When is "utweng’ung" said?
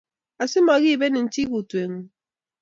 1.59-2.07